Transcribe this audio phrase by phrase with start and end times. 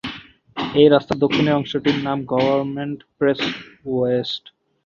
[0.73, 3.41] এই রাস্তার দক্ষিণ অংশটির নাম গভর্নমেন্ট প্লেস
[3.87, 4.43] ওয়েস্ট।